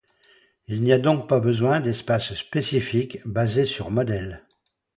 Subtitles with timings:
[0.67, 4.47] Il n'y a donc pas besoin d'espaces spécifiques basés sur modèle.